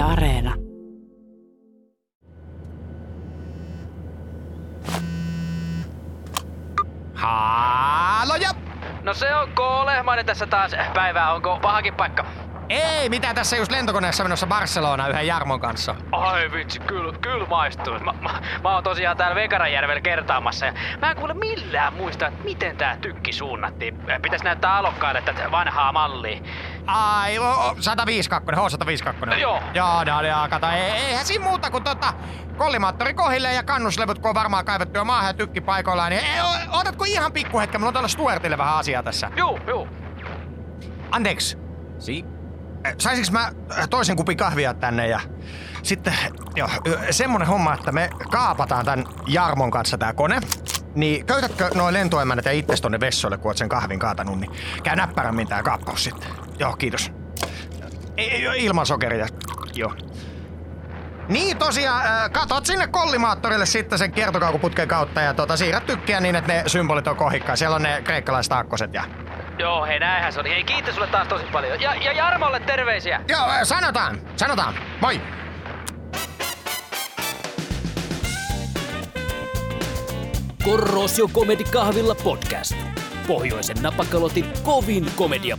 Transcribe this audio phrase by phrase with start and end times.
[0.00, 0.54] Yle Areena.
[7.14, 8.50] Haaloja!
[9.02, 11.32] No se on K-lehmainen tässä taas päivää.
[11.32, 12.26] Onko pahakin paikka?
[12.70, 15.94] Ei, mitä tässä just lentokoneessa menossa Barcelona yhden Jarmon kanssa.
[16.12, 17.98] Ai vitsi, kyllä, kyllä maistuu.
[17.98, 18.30] Mä, mä,
[18.62, 22.96] mä oon tosiaan täällä Vekarajärvellä kertaamassa ja mä en kuule millään muista, että miten tää
[22.96, 23.98] tykki suunnattiin.
[24.22, 26.40] Pitäis näyttää alokkaille tätä vanhaa mallia.
[26.86, 28.76] Ai, o, o, 152,
[29.30, 29.38] H152.
[29.38, 29.60] Joo.
[29.74, 32.12] Joo, no, joo, kato, ei, eihän siinä muuta kuin tota,
[32.56, 36.40] kollimaattori kohille ja kannuslevut, kun on varmaan kaivettu jo maahan ja tykki paikoillaan, niin ei,
[36.40, 39.30] o- otatko ihan pikkuhetken, mulla on tuolla Stuartille vähän asiaa tässä.
[39.36, 39.88] Juu, juu.
[41.10, 41.58] Anteeksi,
[41.98, 42.24] Si?
[42.98, 43.52] Saisinko mä
[43.90, 45.20] toisen kupin kahvia tänne ja
[45.82, 46.14] sitten,
[46.56, 46.68] joo,
[47.10, 50.40] semmonen homma, että me kaapataan tän Jarmon kanssa tää kone.
[50.94, 54.50] Niin köytätkö noin lentoemännät ja itses tonne vessoille, kun oot sen kahvin kaatanut, niin
[54.82, 56.30] käy näppärämmin tää kaappaus sitten.
[56.58, 57.12] Joo, kiitos.
[58.16, 59.26] Ei, ilman sokeria,
[59.74, 59.94] joo.
[61.28, 66.36] Niin tosiaan, äh, katot sinne kollimaattorille sitten sen kiertokaukuputken kautta ja tota, siirrät tykkiä niin,
[66.36, 67.56] että ne symbolit on kohikkaa.
[67.56, 69.04] Siellä on ne kreikkalaiset akkoset ja...
[69.60, 70.48] Joo, hei näinhän se oli.
[70.48, 71.80] Hei kiitos sulle taas tosi paljon.
[71.80, 73.20] Ja, ja Jarmolle terveisiä.
[73.28, 74.74] Joo, äh, sanotaan, sanotaan.
[75.00, 75.20] Moi!
[80.64, 82.76] Korrosio Comedy Kahvilla podcast.
[83.26, 85.56] Pohjoisen napakalotin kovin komedia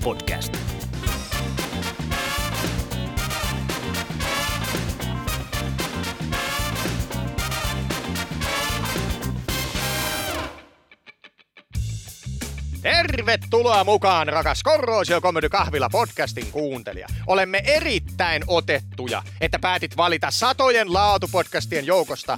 [13.11, 17.07] Tervetuloa mukaan, rakas Korroosio Comedy Kahvila podcastin kuuntelija.
[17.27, 22.37] Olemme erittäin otettuja, että päätit valita satojen laatupodcastien joukosta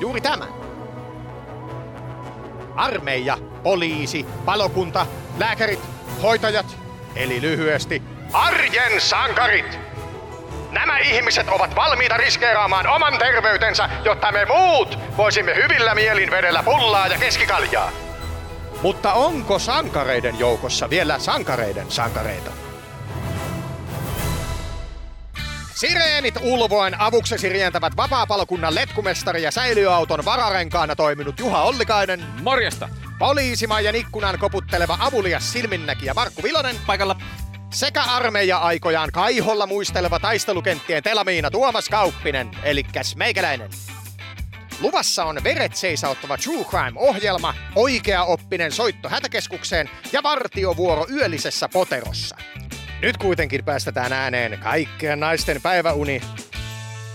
[0.00, 0.48] juuri tämän.
[2.76, 5.06] Armeija, poliisi, palokunta,
[5.38, 5.80] lääkärit,
[6.22, 6.76] hoitajat,
[7.16, 9.78] eli lyhyesti arjen sankarit.
[10.70, 17.06] Nämä ihmiset ovat valmiita riskeeraamaan oman terveytensä, jotta me muut voisimme hyvillä mielin vedellä pullaa
[17.06, 18.01] ja keskikaljaa.
[18.82, 22.50] Mutta onko sankareiden joukossa vielä sankareiden sankareita?
[25.74, 32.88] Sireenit ulvoen avuksesi rientävät vapaapalokunnan letkumestari ja säilyauton vararenkaana toiminut Juha Ollikainen, Morjesta!
[33.18, 37.16] poliisimaijan ikkunan koputteleva avulias silminnäkijä Markku Vilonen Paikalla.
[37.74, 42.84] sekä armeija-aikojaan kaiholla muisteleva taistelukenttien telamiina Tuomas Kauppinen, eli
[43.16, 43.70] meikäläinen.
[44.82, 52.36] Luvassa on veret seisauttava True Crime-ohjelma, oikea-oppinen soitto hätäkeskukseen ja vartiovuoro yöllisessä poterossa.
[53.02, 56.22] Nyt kuitenkin päästetään ääneen kaikkien naisten päiväuni,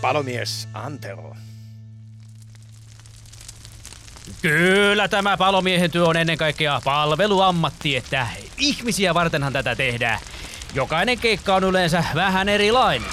[0.01, 1.35] palomies Antero.
[4.41, 10.19] Kyllä tämä palomiehen työ on ennen kaikkea palveluammatti, että ihmisiä vartenhan tätä tehdään.
[10.73, 13.09] Jokainen keikka on yleensä vähän erilainen.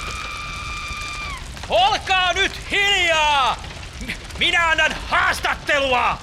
[1.69, 3.74] Olkaa nyt hiljaa!
[4.39, 6.19] Minä annan haastattelua!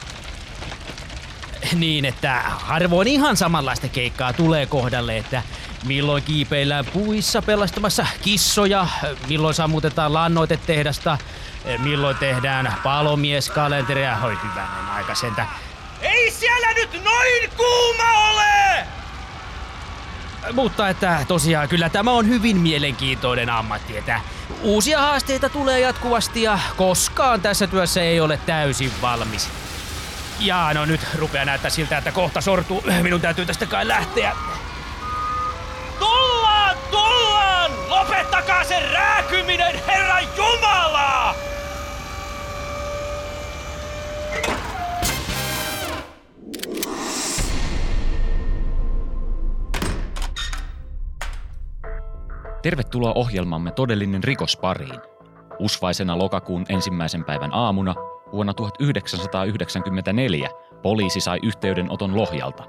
[1.73, 5.43] Niin, että harvoin ihan samanlaista keikkaa tulee kohdalle, että
[5.85, 8.87] milloin kiipeillään puissa pelastamassa kissoja,
[9.27, 11.17] milloin sammutetaan lannoitetehdasta,
[11.77, 15.45] milloin tehdään palomieskalenteria, hoi hyvänen aika sentä.
[16.01, 19.00] Ei siellä nyt noin kuuma ole!
[20.53, 24.21] Mutta että tosiaan kyllä tämä on hyvin mielenkiintoinen ammatti, että
[24.61, 29.49] uusia haasteita tulee jatkuvasti ja koskaan tässä työssä ei ole täysin valmis.
[30.39, 32.83] Ja no nyt rupeaa näyttää siltä, että kohta sortuu.
[33.01, 34.35] Minun täytyy tästä kai lähteä.
[35.99, 37.71] Tullaan, tullaan!
[37.89, 41.10] Lopettakaa se rääkyminen, Herra Jumala!
[52.61, 54.99] Tervetuloa ohjelmamme Todellinen rikos pariin.
[55.59, 57.95] Usvaisena lokakuun ensimmäisen päivän aamuna
[58.31, 60.49] vuonna 1994
[60.81, 62.63] poliisi sai yhteydenoton Lohjalta.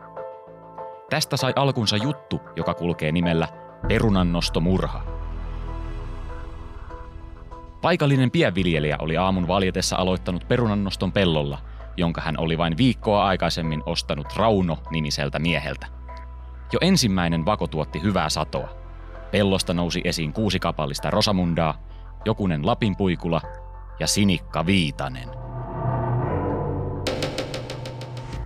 [1.10, 3.48] Tästä sai alkunsa juttu, joka kulkee nimellä
[3.88, 5.02] Perunannostomurha.
[7.82, 11.58] Paikallinen pienviljelijä oli aamun valjetessa aloittanut perunannoston pellolla,
[11.96, 15.86] jonka hän oli vain viikkoa aikaisemmin ostanut Rauno-nimiseltä mieheltä.
[16.72, 18.81] Jo ensimmäinen vako tuotti hyvää satoa.
[19.32, 21.74] Pellosta nousi esiin kuusi kapallista Rosamundaa,
[22.24, 23.40] jokunen Lapinpuikula
[24.00, 25.28] ja Sinikka Viitanen.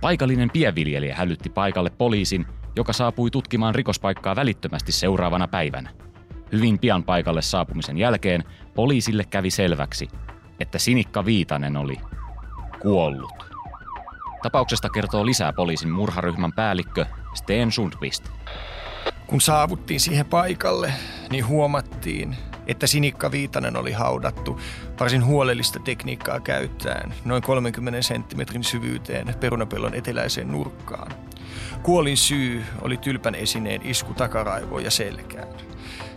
[0.01, 2.45] Paikallinen pienviljelijä hälytti paikalle poliisin,
[2.75, 5.89] joka saapui tutkimaan rikospaikkaa välittömästi seuraavana päivänä.
[6.51, 8.43] Hyvin pian paikalle saapumisen jälkeen
[8.75, 10.07] poliisille kävi selväksi,
[10.59, 11.97] että Sinikka Viitanen oli
[12.81, 13.45] kuollut.
[14.41, 18.29] Tapauksesta kertoo lisää poliisin murharyhmän päällikkö Sten Sundqvist.
[19.27, 20.93] Kun saavuttiin siihen paikalle,
[21.31, 22.35] niin huomattiin,
[22.67, 24.59] että Sinikka Viitanen oli haudattu
[24.99, 31.11] varsin huolellista tekniikkaa käyttäen noin 30 senttimetrin syvyyteen perunapellon eteläiseen nurkkaan.
[31.83, 35.47] Kuolin syy oli tylpän esineen isku takaraivoon ja selkään.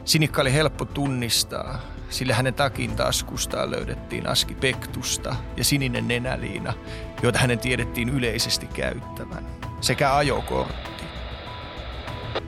[0.04, 6.72] Sinikka oli helppo tunnistaa, sillä hänen takin taskustaan löydettiin aski pektusta ja sininen nenäliina,
[7.22, 9.46] joita hänen tiedettiin yleisesti käyttävän,
[9.80, 10.89] sekä ajokortti.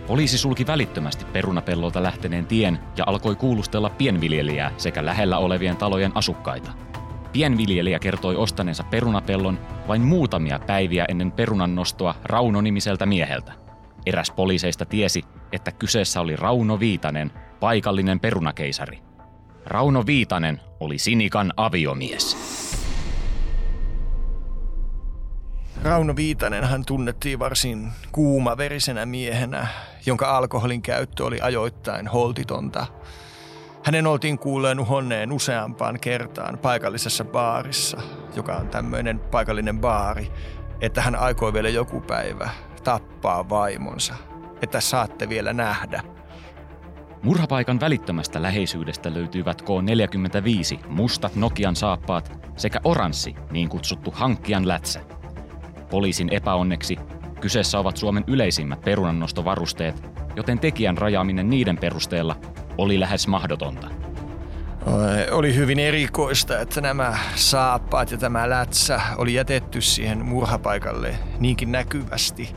[0.07, 6.71] Poliisi sulki välittömästi perunapellolta lähteneen tien ja alkoi kuulustella pienviljelijää sekä lähellä olevien talojen asukkaita.
[7.33, 9.59] Pienviljelijä kertoi ostaneensa perunapellon
[9.89, 13.53] vain muutamia päiviä ennen perunan nostoa Rauno-nimiseltä mieheltä.
[14.07, 18.99] Eräs poliiseista tiesi, että kyseessä oli Rauno Viitanen, paikallinen perunakeisari.
[19.67, 22.37] Rauno Viitanen oli Sinikan aviomies.
[25.83, 29.67] Rauno Viitanen hän tunnettiin varsin kuumaverisenä miehenä,
[30.07, 32.87] jonka alkoholin käyttö oli ajoittain holtitonta.
[33.85, 38.01] Hänen oltiin kuulleen uhonneen useampaan kertaan paikallisessa baarissa,
[38.37, 40.33] joka on tämmöinen paikallinen baari,
[40.81, 42.51] että hän aikoi vielä joku päivä
[42.85, 44.15] tappaa vaimonsa,
[44.63, 46.03] että saatte vielä nähdä.
[47.23, 55.01] Murhapaikan välittömästä läheisyydestä löytyivät K45 mustat Nokian saappaat sekä oranssi niin kutsuttu hankkijan lätsä.
[55.91, 56.97] Poliisin epäonneksi
[57.43, 60.03] kyseessä ovat Suomen yleisimmät perunannostovarusteet,
[60.37, 62.37] joten tekijän rajaaminen niiden perusteella
[62.79, 63.91] oli lähes mahdotonta.
[65.31, 72.55] Oli hyvin erikoista, että nämä saappaat ja tämä lätsä oli jätetty siihen murhapaikalle niinkin näkyvästi.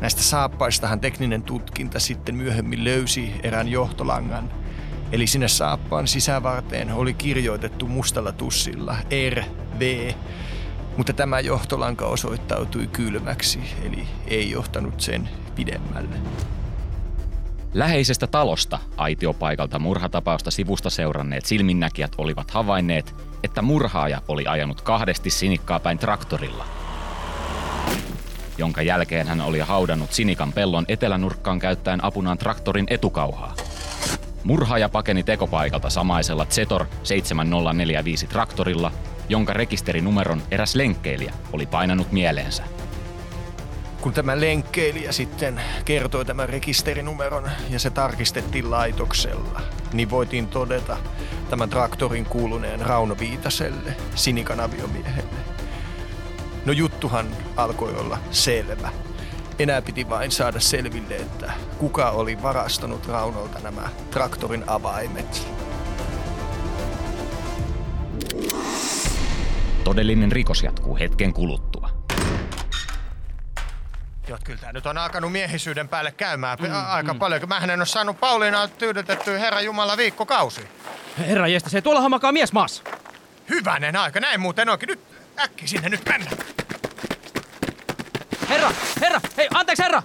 [0.00, 4.50] Näistä saappaistahan tekninen tutkinta sitten myöhemmin löysi erään johtolangan.
[5.12, 8.96] Eli sinne saappaan sisävarteen oli kirjoitettu mustalla tussilla
[9.30, 10.10] RV,
[10.96, 16.16] mutta tämä johtolanka osoittautui kylmäksi, eli ei johtanut sen pidemmälle.
[17.74, 23.14] Läheisestä talosta aitiopaikalta murhatapausta sivusta seuranneet silminnäkijät olivat havainneet,
[23.44, 26.64] että murhaaja oli ajanut kahdesti sinikkaa päin traktorilla.
[28.58, 33.54] Jonka jälkeen hän oli haudannut sinikan pellon etelänurkkaan käyttäen apunaan traktorin etukauhaa.
[34.44, 38.92] Murhaaja pakeni tekopaikalta samaisella Zetor 7045 traktorilla,
[39.30, 42.62] jonka rekisterinumeron eräs lenkkeilijä oli painanut mieleensä.
[44.00, 49.60] Kun tämä lenkkeilijä sitten kertoi tämän rekisterinumeron ja se tarkistettiin laitoksella,
[49.92, 50.96] niin voitiin todeta
[51.50, 55.40] tämän traktorin kuuluneen Rauno Viitaselle, Sinikan aviomiehelle.
[56.64, 57.26] No juttuhan
[57.56, 58.92] alkoi olla selvä.
[59.58, 65.46] Enää piti vain saada selville, että kuka oli varastanut Raunolta nämä traktorin avaimet.
[69.84, 71.90] Todellinen rikos jatkuu hetken kuluttua.
[74.28, 77.18] Joo, kyllä tämä nyt on alkanut miehisyyden päälle käymään mm, aika mm.
[77.18, 77.48] paljon.
[77.48, 80.60] Mähän en ole saanut Pauliina tyydytettyä Herra Jumala viikkokausi.
[81.18, 82.82] Herra jästä, se tuolla makaa mies maassa.
[83.48, 84.86] Hyvänen aika, näin muuten onkin.
[84.86, 85.00] Nyt
[85.38, 86.30] äkki sinne nyt mennä.
[88.48, 90.02] Herra, herra, hei, anteeksi herra!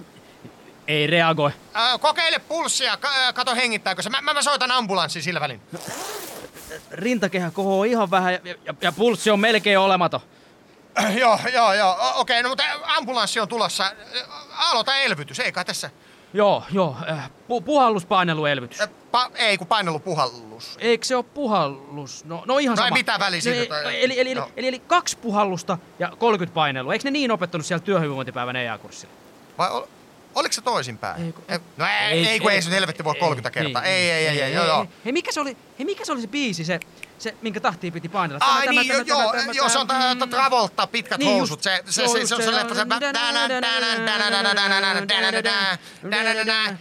[0.88, 1.50] Ei reagoi.
[1.76, 4.10] Äh, kokeile pulssia, ka- kato hengittääkö se.
[4.10, 5.60] Mä, mä, mä soitan ambulanssin sillä välin.
[6.90, 10.20] Rintakehä kohoo ihan vähän ja, ja, ja pulssi on melkein olematon.
[11.20, 11.96] Joo, joo, joo.
[12.14, 13.92] Okei, no mutta ambulanssi on tulossa.
[14.56, 15.90] Aloita elvytys, ei kai tässä.
[16.34, 16.96] Joo, joo.
[17.48, 18.80] Pu- puhalluspaineluelvytys.
[18.80, 20.76] Äh, pa- ei, kun painelupuhallus.
[20.80, 22.24] Eikö se ole puhallus?
[22.24, 22.96] No, no ihan no sama.
[22.96, 23.82] mitä väliä siitä?
[23.82, 24.50] No, eli, eli, eli, no.
[24.56, 26.92] eli, eli, kaksi puhallusta ja 30 painelua.
[26.92, 29.14] Eikö ne niin opettanut siellä työhyvinvointipäivän EA-kurssilla?
[29.58, 29.82] Vai
[30.36, 31.24] oliko se toisinpäin?
[31.24, 31.44] Ei, kun,
[31.76, 33.82] no ei, ei, ei kun ei, ei sun helvetti voi 30 kertaa.
[33.82, 34.86] Niin, ei, ei, ei, ei, ei, joo, joo.
[35.04, 36.80] Hei, mikä se oli, hei, mikä se oli se biisi, se,
[37.18, 38.44] se, minkä tahtiin piti painella.
[38.44, 39.86] Ai niin, joo, joo, joo, se on
[40.30, 41.62] Travolta, pitkät niin, housut.
[41.62, 42.86] Se, se, se, se, on se leffa, se...
[46.10, 46.76] Stella!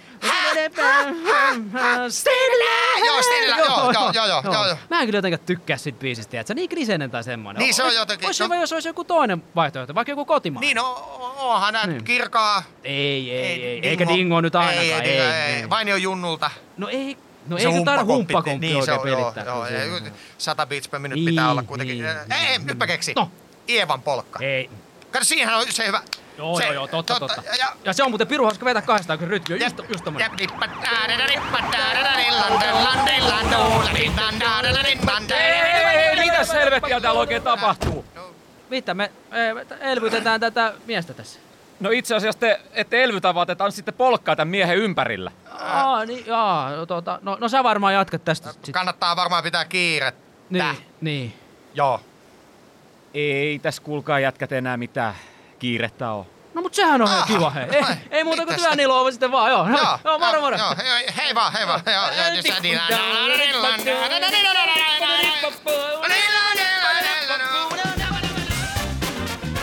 [3.06, 4.78] Joo, Stella, joo, joo, joo, joo, joo.
[4.90, 7.60] Mä en kyllä jotenkin tykkää siitä biisistä, että se niin kriseinen tai semmoinen.
[7.60, 8.26] Niin se on jotenkin.
[8.26, 10.62] Olisi hyvä, jos olisi joku toinen vaihtoehto, vaikka joku kotimaa.
[10.62, 10.94] Niin, no,
[11.38, 12.04] onhan näet niin.
[12.04, 12.64] kirkaa.
[12.84, 15.06] Ei, ei, ei, eikä dingo nyt ainakaan.
[15.06, 16.52] Ei, ei, Vainio Junnulta.
[16.78, 17.18] No ei,
[17.48, 19.44] No ei se tarvitse humppakomppi niin, oikein se on, pelittää.
[19.46, 20.00] Joo, joo,
[20.38, 21.98] sata beats per minute pitää olla kuitenkin.
[21.98, 23.14] Niin, ei, ei, nyt mä keksin.
[23.16, 23.32] No.
[23.70, 24.40] Ievan polkka.
[24.42, 24.70] Ei.
[25.12, 26.02] Kato, siinähän on se hyvä.
[26.38, 27.36] Joo, joo, joo, totta, totta.
[27.36, 27.56] totta.
[27.56, 30.32] Ja, ja, se on muuten piru hauska vetää kahdestaan, kun rytmi on just, just tommonen.
[36.20, 38.06] Mitäs helvettiä täällä oikein tapahtuu?
[38.70, 39.12] Mitä me
[39.80, 41.40] elvytetään tätä miestä tässä?
[41.80, 45.32] No itse asiassa te ette elvytä, vaan te sitten polkkaa tämän miehen ympärillä.
[45.60, 48.52] Aa, niin, jaa, no, tota, no, no sä varmaan jatkat tästä.
[48.52, 48.74] Sit.
[48.74, 50.22] Kannattaa varmaan pitää kiirettä.
[50.50, 51.34] Niin, niin.
[51.74, 52.02] Joo.
[53.14, 55.16] Ei tässä kuulkaa jätkät enää mitään
[55.60, 56.26] kiirettä ole.
[56.54, 57.68] No mut sehän on ihan kiva hei.
[57.72, 59.68] Ei, ei muuta kuin työn iloa sitten vaan, joo.
[59.70, 60.58] Joo, joo moro moro.
[60.58, 61.82] Joo, hei, hei vaan, hei vaan.
[61.86, 62.80] Joo, joo, just niin.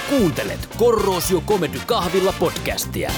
[0.08, 3.10] Kuuntelet Korrosio Comedy Kahvilla podcastia.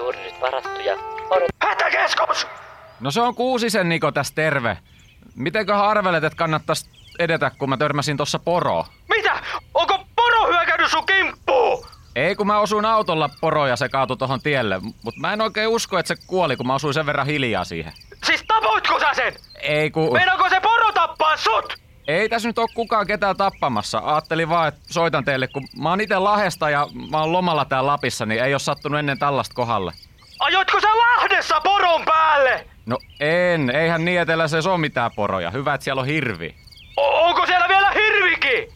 [0.00, 0.96] Ovat juuri nyt varattuja.
[1.30, 2.46] Odot Hätäkeskus!
[3.00, 4.78] No se on Kuusisen Niko tässä terve.
[5.34, 8.84] Mitenköhän arvelet, että kannattaisi edetä, kun mä törmäsin tuossa poroon?
[9.08, 9.40] Mitä?
[9.74, 11.86] Onko poro hyökännyt sun kimppuun?
[12.16, 14.80] Ei, kun mä osuin autolla poroon ja se kaatui tohon tielle.
[14.80, 17.92] Mutta mä en oikein usko, että se kuoli, kun mä osuin sen verran hiljaa siihen.
[18.24, 19.32] Siis tapoitko sä sen?
[19.60, 20.12] Ei ku...
[20.12, 21.83] Meinaako se poro tappaa sut?
[22.08, 24.02] Ei tässä nyt ole kukaan ketään tappamassa.
[24.04, 27.86] Ajattelin vaan, että soitan teille, kun mä oon itse Lahesta ja mä oon lomalla täällä
[27.92, 29.92] Lapissa, niin ei ole sattunut ennen tällaista kohdalle.
[30.38, 32.66] Ajoitko sä Lahdessa poron päälle?
[32.86, 34.20] No en, eihän niin
[34.62, 35.50] se ole mitään poroja.
[35.50, 36.54] Hyvä, että siellä on hirvi.
[36.96, 38.72] O- onko siellä vielä hirvikin?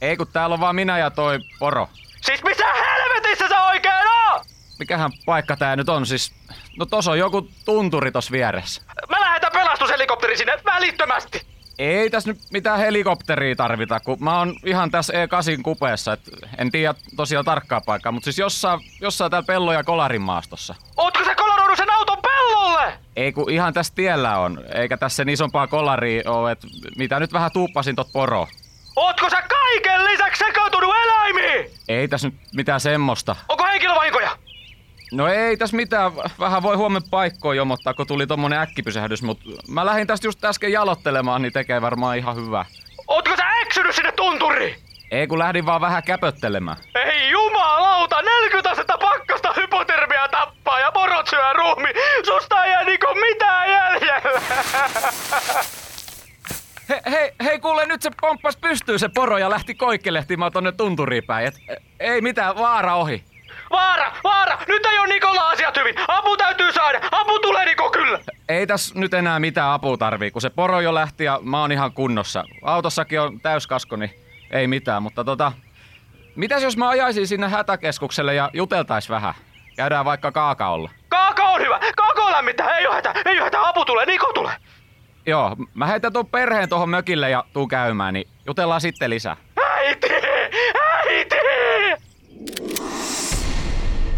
[0.00, 1.88] Ei kun täällä on vaan minä ja toi poro.
[2.20, 4.42] Siis missä helvetissä sä oikein oot?
[4.78, 6.34] Mikähän paikka tää nyt on siis?
[6.78, 8.82] No tos on joku tunturi tos vieressä.
[9.10, 11.51] Mä lähetän pelastushelikopteri sinne välittömästi.
[11.78, 16.20] Ei tässä nyt mitään helikopteria tarvita, kun mä oon ihan tässä E8 kupeessa, et
[16.58, 20.74] en tiedä tosiaan tarkkaa paikkaa, mutta siis jossain, jossain täällä pello- ja kolarin maastossa.
[20.96, 22.92] Ootko sä koloroinut sen auton pellolle?
[23.16, 27.32] Ei kun ihan tässä tiellä on, eikä tässä sen isompaa kolaria ole, että mitä nyt
[27.32, 28.48] vähän tuuppasin tot poro.
[28.96, 31.70] Ootko sä kaiken lisäksi sekautunut eläimiin?
[31.88, 33.36] Ei tässä nyt mitään semmoista.
[33.48, 34.38] Onko henkilövahinkoja?
[35.12, 39.86] No ei tässä mitään, vähän voi huomenna paikkoon jomottaa, kun tuli tommonen äkkipysähdys, mutta mä
[39.86, 42.64] lähdin tästä just äsken jalottelemaan, niin tekee varmaan ihan hyvä.
[43.08, 44.76] Ootko sä eksynyt sinne tunturiin?
[45.10, 46.76] Ei kun lähdin vaan vähän käpöttelemään.
[46.94, 51.88] Ei jumalauta, 40 astetta pakkasta hypotermia tappaa ja porot syö ruumi.
[52.24, 54.40] Susta ei jää niinku mitään jäljellä.
[56.88, 61.24] Hei, hei, hei kuule, nyt se pomppas pystyy se poro ja lähti koikkelehtimaan tonne tunturiin
[61.24, 61.46] päin.
[61.46, 63.24] Et, e, ei mitään, vaara ohi.
[63.72, 65.94] Vaara, vaara, nyt ei oo Nikolla asiat hyvin.
[66.08, 68.18] Apu täytyy saada, apu tulee Niko kyllä.
[68.48, 71.72] Ei tässä nyt enää mitään apua tarvii, kun se poro jo lähti ja mä oon
[71.72, 72.44] ihan kunnossa.
[72.62, 74.10] Autossakin on täyskasko, niin
[74.50, 75.52] ei mitään, mutta tota...
[76.36, 79.34] Mitäs jos mä ajaisin sinne hätäkeskukselle ja juteltais vähän?
[79.76, 80.90] Käydään vaikka kaakaolla.
[81.08, 84.32] Kaaka on hyvä, kaaka on lämmittää, ei oo hätä, ei oo hätä, apu tulee, Niko
[84.32, 84.54] tulee.
[85.26, 89.36] Joo, mä heitän tuon perheen tuohon mökille ja tuu käymään, niin jutellaan sitten lisää.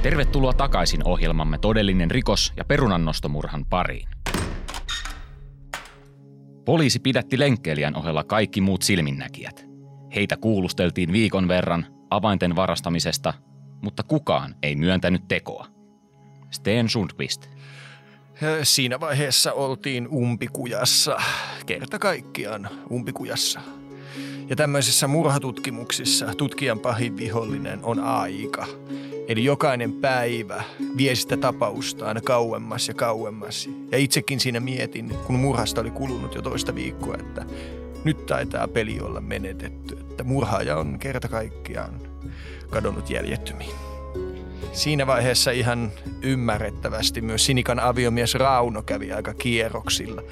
[0.05, 4.09] Tervetuloa takaisin ohjelmamme todellinen rikos- ja perunannostomurhan pariin.
[6.65, 9.67] Poliisi pidätti lenkkeilijän ohella kaikki muut silminnäkijät.
[10.15, 13.35] Heitä kuulusteltiin viikon verran avainten varastamisesta,
[13.83, 15.67] mutta kukaan ei myöntänyt tekoa.
[16.51, 17.47] Sten Sundqvist.
[18.63, 21.17] Siinä vaiheessa oltiin umpikujassa.
[21.67, 23.61] Kerta kaikkiaan umpikujassa.
[24.49, 28.67] Ja tämmöisissä murhatutkimuksissa tutkijan pahin vihollinen on aika.
[29.29, 30.63] Eli jokainen päivä
[30.97, 33.71] vie sitä tapausta aina kauemmas ja kauemmas.
[33.93, 37.45] Ja itsekin siinä mietin, kun murhasta oli kulunut jo toista viikkoa, että
[38.05, 39.97] nyt taitaa peli olla menetetty.
[40.01, 42.01] Että murhaaja on kerta kaikkiaan
[42.71, 43.75] kadonnut jäljettömiin.
[44.73, 50.23] Siinä vaiheessa ihan ymmärrettävästi myös Sinikan aviomies Rauno kävi aika kierroksilla.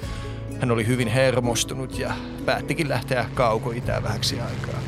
[0.63, 2.13] Hän oli hyvin hermostunut ja
[2.45, 4.79] päättikin lähteä kauko-itään vähäksi aikaa.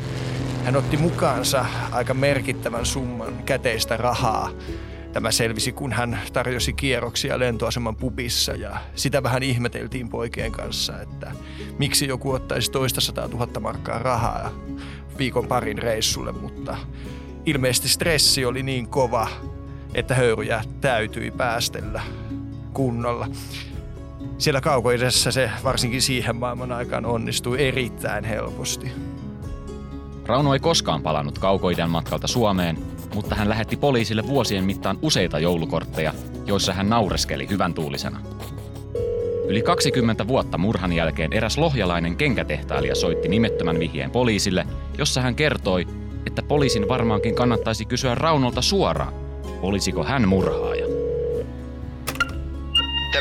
[0.64, 4.50] Hän otti mukaansa aika merkittävän summan käteistä rahaa.
[5.12, 11.32] Tämä selvisi, kun hän tarjosi kierroksia lentoaseman pubissa ja sitä vähän ihmeteltiin poikien kanssa, että
[11.78, 14.52] miksi joku ottaisi toista sataa tuhatta markkaa rahaa
[15.18, 16.76] viikon parin reissulle, mutta
[17.46, 19.28] ilmeisesti stressi oli niin kova,
[19.94, 22.02] että höyryjä täytyi päästellä
[22.72, 23.28] kunnolla.
[24.38, 28.92] Siellä kaukoidessa se varsinkin siihen maailman aikaan onnistui erittäin helposti.
[30.26, 32.78] Rauno ei koskaan palannut kaukoidän matkalta Suomeen,
[33.14, 36.12] mutta hän lähetti poliisille vuosien mittaan useita joulukortteja,
[36.46, 38.20] joissa hän naureskeli hyvän tuulisena.
[39.48, 44.66] Yli 20 vuotta murhan jälkeen eräs lohjalainen kenkätehtailija soitti nimettömän vihjeen poliisille,
[44.98, 45.86] jossa hän kertoi,
[46.26, 49.12] että poliisin varmaankin kannattaisi kysyä Raunolta suoraan,
[49.62, 50.75] olisiko hän murhaaja.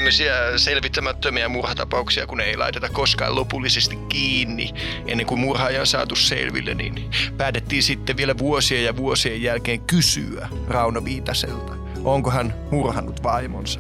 [0.06, 4.74] Tämmöisiä selvittämättömiä murhatapauksia, kun ei laiteta koskaan lopullisesti kiinni
[5.08, 10.50] ennen kuin murhaaja on saatu selville, niin päätettiin sitten vielä vuosien ja vuosien jälkeen kysyä
[10.68, 13.80] Rauno Viitaselta, onko hän murhannut vaimonsa.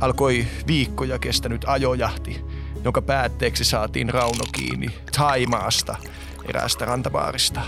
[0.00, 2.40] Alkoi viikkoja kestänyt ajojahti,
[2.84, 5.96] jonka päätteeksi saatiin Rauno kiinni Taimaasta
[6.48, 7.60] eräästä rantabaarista.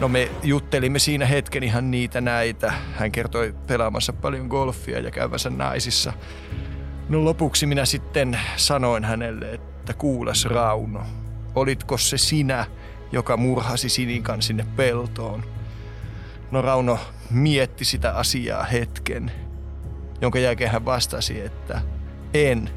[0.00, 2.72] No me juttelimme siinä hetken ihan niitä näitä.
[2.96, 6.12] Hän kertoi pelaamassa paljon golfia ja käyvänsä naisissa.
[7.10, 11.02] No lopuksi minä sitten sanoin hänelle, että kuules Rauno,
[11.54, 12.66] olitko se sinä,
[13.12, 15.44] joka murhasi Sinikan sinne peltoon?
[16.50, 16.98] No Rauno
[17.30, 19.32] mietti sitä asiaa hetken,
[20.20, 21.82] jonka jälkeen hän vastasi, että
[22.34, 22.70] en,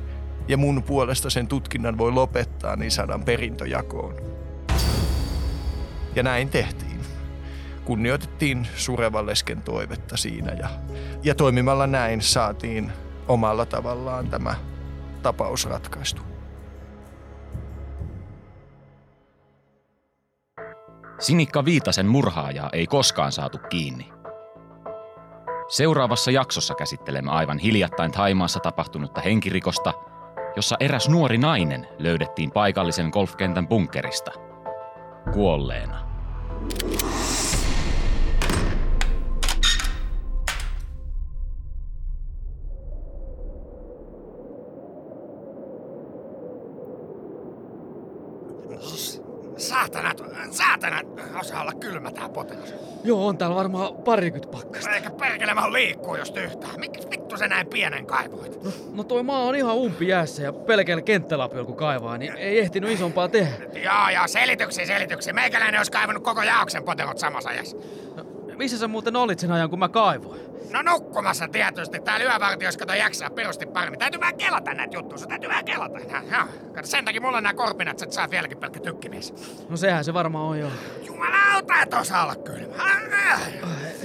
[0.48, 4.16] ja mun puolesta sen tutkinnan voi lopettaa, niin saadaan perintöjakoon.
[6.16, 7.00] Ja näin tehtiin.
[7.86, 10.70] Kunnioitettiin surevan lesken toivetta siinä ja,
[11.24, 12.92] ja toimimalla näin saatiin
[13.28, 14.56] omalla tavallaan tämä
[15.22, 16.22] tapaus ratkaistu.
[21.20, 24.14] Sinikka Viitasen murhaajaa ei koskaan saatu kiinni.
[25.68, 29.94] Seuraavassa jaksossa käsittelemme aivan hiljattain Taimaassa tapahtunutta henkirikosta,
[30.56, 34.32] jossa eräs nuori nainen löydettiin paikallisen golfkentän bunkerista
[35.34, 36.08] kuolleena.
[49.74, 50.12] Saatana,
[50.52, 51.02] saatana,
[51.40, 52.74] osaa olla kylmä tää potilas.
[53.04, 54.92] Joo, on täällä varmaan parikymmentä pakkasta.
[54.92, 56.80] Eikä perkele mä liikkuu just yhtään.
[56.80, 58.64] Miksi vittu se näin pienen kaivoit?
[58.64, 62.60] No, no toi maa on ihan umpi jäässä ja pelkällä kenttälapiolla kun kaivaa, niin ei
[62.60, 63.54] ehtinyt isompaa tehdä.
[63.74, 65.34] Joo, joo, selityksiä, selityksiä.
[65.34, 67.78] Meikäläinen olisi kaivannut koko jaoksen potelot samassa ajassa.
[68.16, 68.26] No,
[68.58, 70.42] missä sä muuten olit sen ajan, kun mä kaivoin?
[70.72, 72.00] No nukkumassa tietysti.
[72.00, 74.00] Täällä yövartiossa kato jaksaa perusti paremmin.
[74.00, 75.28] Täytyy vähän kelata näitä juttuja.
[75.28, 76.00] Täytyy vähän kelata.
[76.00, 76.48] Ja, ja.
[76.74, 79.34] Kato, sen takia mulla on nämä korpinat, että sä saat vieläkin pelkkä tykkimies.
[79.70, 80.72] No sehän se varmaan on joo.
[81.06, 82.76] Jumalauta, et osaa olla kylmä.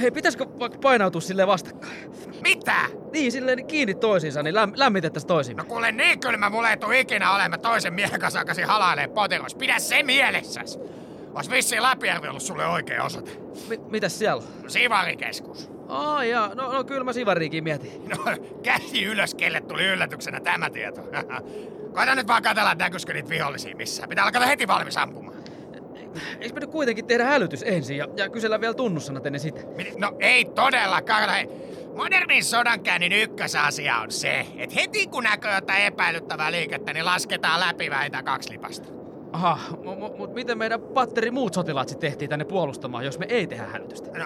[0.01, 2.11] Hei, pitäisikö vaikka painautua silleen vastakkain?
[2.43, 2.75] Mitä?
[3.13, 5.63] Niin, silleen kiinni toisiinsa, niin lämm- lämmitettäis toisimme.
[5.63, 9.55] No kuule niin kylmä mulle ei tuu ikinä olemaan toisen miehen kanssa alkaisin halailee potilas.
[9.55, 10.79] Pidä se mielessäs.
[11.39, 13.31] Ois vissiin Lapijärvi ollut sulle oikea osoite.
[13.69, 14.43] Mi- mitäs siellä?
[14.69, 15.71] Sivarikeskus.
[15.89, 16.55] Aa, jaa.
[16.55, 18.09] No, no kyllä mä Sivariikin mietin.
[18.09, 18.17] No,
[18.63, 21.01] käsi ylös, kelle tuli yllätyksenä tämä tieto.
[21.93, 24.09] Koita nyt vaan katsella, että näkyisikö niitä vihollisia missään.
[24.09, 25.39] Pitää alkaa heti valmis ampumaan.
[26.41, 29.61] Eikö me nyt kuitenkin tehdä hälytys ensin ja, ja kysellä vielä tunnussanat ennen sitä?
[29.99, 31.31] No ei todellakaan.
[31.31, 31.49] Hei.
[31.97, 37.91] Modernin sodankäynnin ykkösasia on se, että heti kun näkee jotain epäilyttävää liikettä, niin lasketaan läpi
[37.91, 38.98] väitä kaksi lipasta.
[39.33, 43.27] Aha, mutta mut, mut miten meidän patteri muut sotilaat sit tehtiin tänne puolustamaan, jos me
[43.29, 44.11] ei tehdä hälytystä?
[44.19, 44.25] No,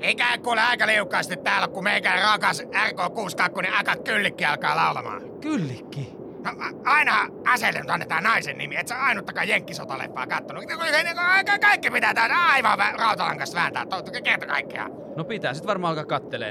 [0.00, 5.22] eikä kuule aika liukkaasti täällä, kun meikään rakas RK62 niin aika kyllikki alkaa laulamaan.
[5.40, 6.14] Kyllikki?
[6.44, 6.50] No,
[6.84, 10.64] aina aseelle nyt annetaan naisen nimi, et sä ainuttakaan jenkkisotaleppaa kattonut.
[10.66, 14.88] Ka- Kaikki pitää täällä aivan rautalankasta vääntää, to- kerta kaikkea.
[15.16, 16.50] No pitää sit varmaan alkaa kattelee.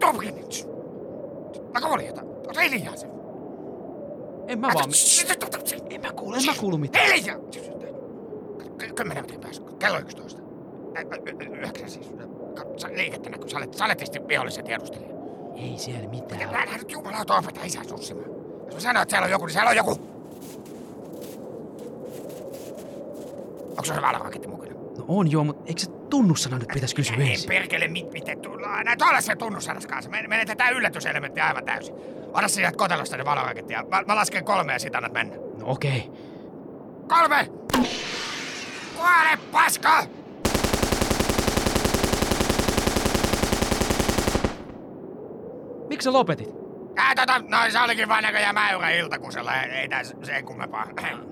[0.00, 0.68] Tupkin nyt.
[1.74, 2.26] Mä kuulin jotain.
[2.28, 3.06] Ota hiljaa se.
[4.48, 4.90] En mä vaan...
[5.90, 7.06] En mä kuule, en mä kuulu mitään.
[8.78, 9.62] Ky- Kymmenen metrin päässä.
[9.78, 10.40] Kello on 11.
[10.96, 12.10] Ä- ä- ä- Yhdeksän siis.
[12.94, 13.48] Liikettä näkyy.
[13.48, 15.08] Sä olet, tietysti vihollisen tiedustelija.
[15.56, 16.54] Ei siellä mitään.
[16.54, 18.30] Älä nyt jumalauta opeta isää sussimaan.
[18.66, 19.90] Jos mä sanon, että siellä on joku, niin siellä on joku.
[23.70, 24.72] Onko se valoraketti mukana?
[24.98, 27.48] No on joo, mutta eikö se tunnussana nyt pitäisi kysyä Ei ensin?
[27.48, 28.84] perkele, mit, miten tullaan.
[28.84, 30.10] Näitä olla se tunnussanas kanssa.
[30.10, 31.94] Me, menetetään yllätyselementti aivan täysin.
[32.38, 35.36] Ota sieltä kotelosta ne valoraketti ja mä, mä lasken kolme ja sit annat mennä.
[35.36, 36.10] No okei.
[37.08, 37.48] Kolme!
[38.96, 40.02] Kuole, paska!
[45.88, 46.48] Miksi sä lopetit?
[46.96, 49.54] Ää, tota, no se olikin vain näköjään mäyrä iltakusella.
[49.62, 50.86] Ei, ei tässä sen kummempaa.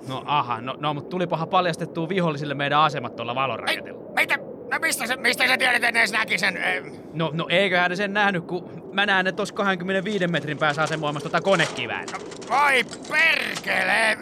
[0.08, 4.12] No aha, no, no mutta tulipahan paljastettua vihollisille meidän asemat tuolla Ei, valoraketilla.
[4.16, 4.36] mitä?
[4.72, 6.56] No mistä sä, mistä sä tiedät, että näki sen?
[6.56, 6.82] Eh,
[7.16, 11.28] No, no eiköhän ne sen nähnyt, kun mä näen ne tossa 25 metrin päässä asemoimassa
[11.28, 12.16] tota konekiväätä.
[12.50, 14.18] Voi perkele!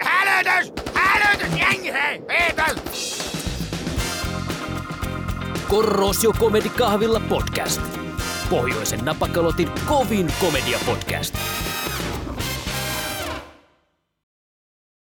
[0.00, 0.72] Hälytys!
[0.94, 1.58] Hälytys!
[1.58, 2.22] Jengi, hei!
[2.28, 3.24] Viitos!
[5.68, 7.82] Korrosio Comedy Kahvilla podcast.
[8.50, 11.34] Pohjoisen napakalotin kovin komedia podcast.